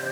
[0.00, 0.06] In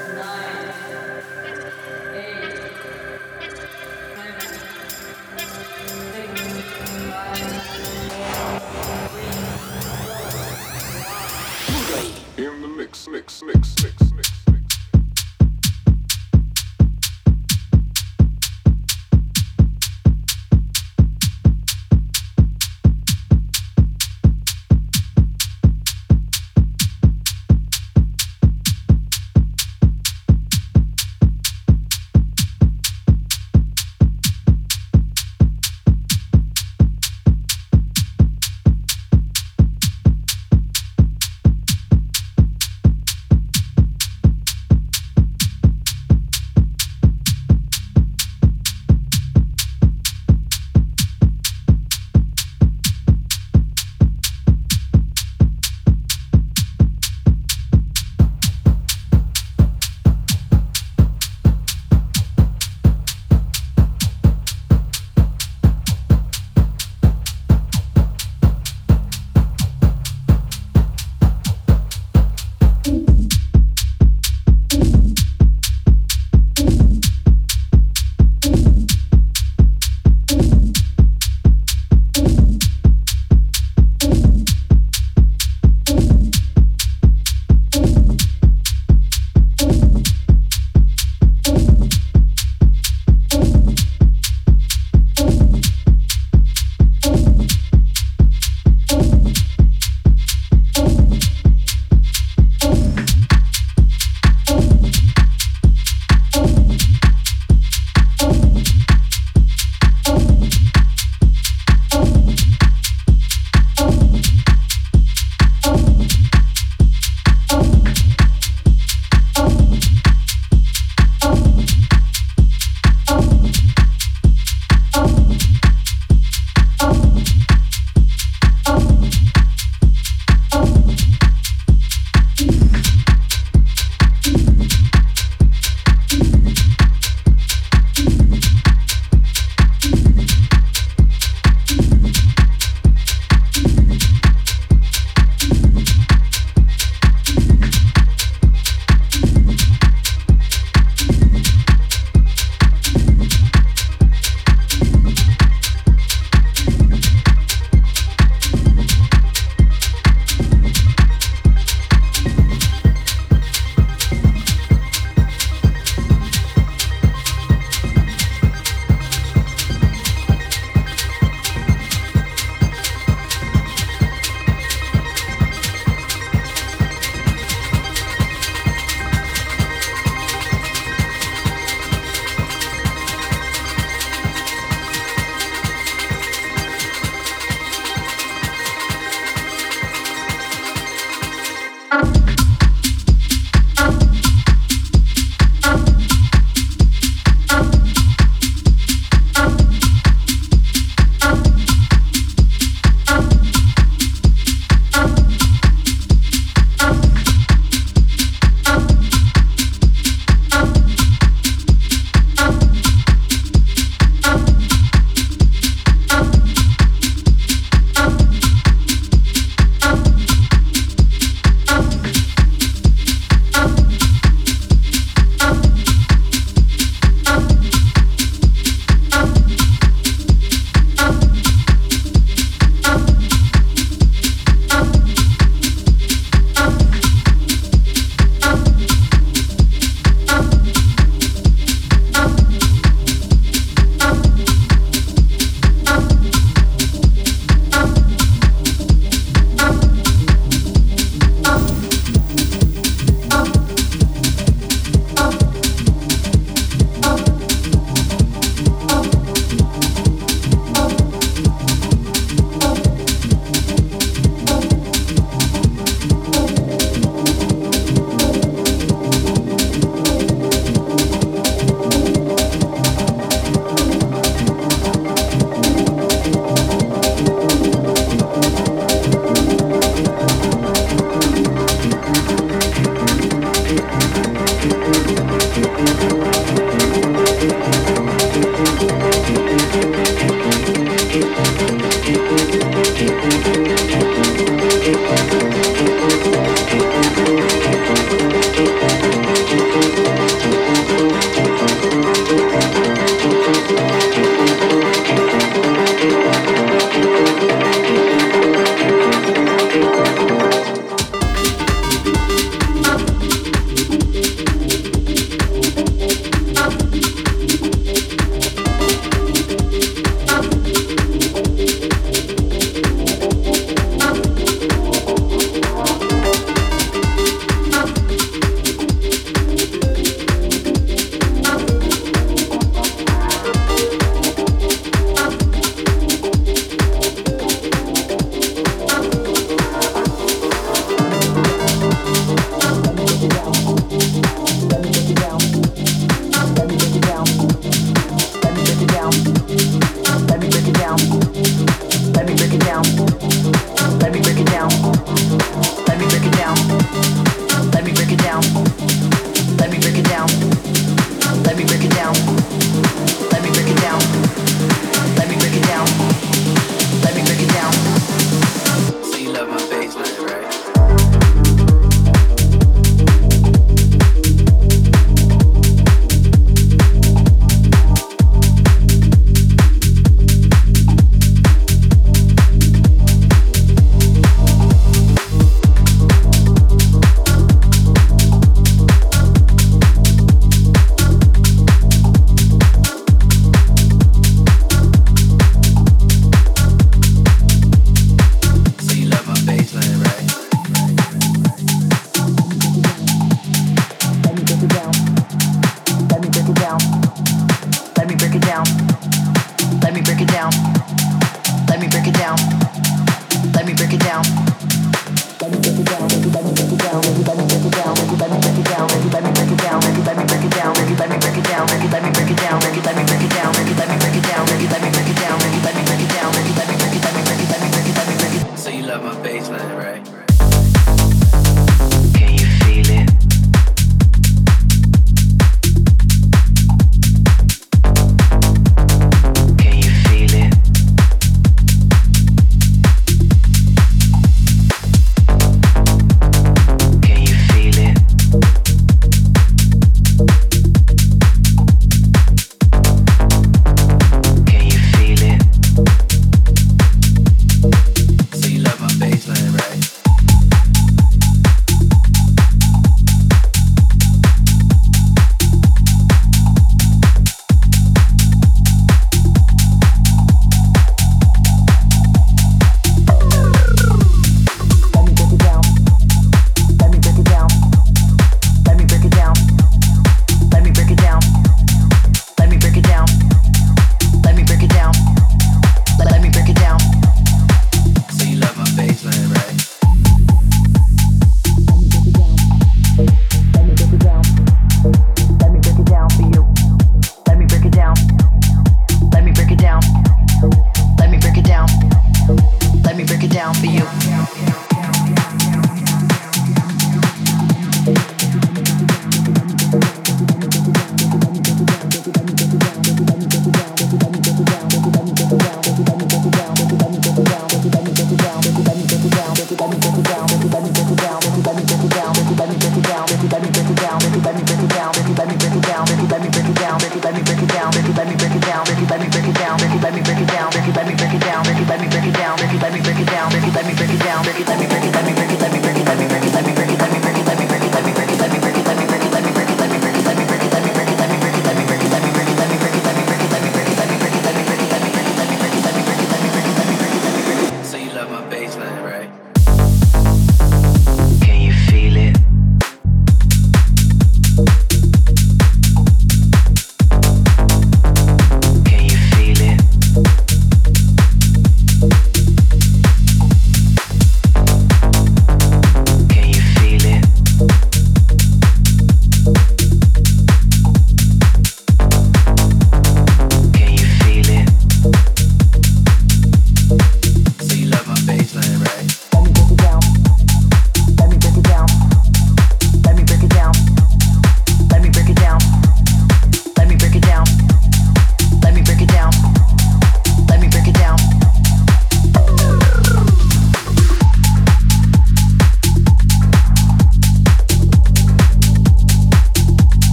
[12.63, 14.06] the mix, mix, mix, mix.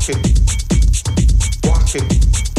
[0.00, 2.49] Watch it.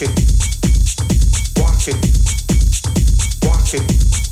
[0.00, 1.96] Watch it.
[3.42, 4.27] Watch it.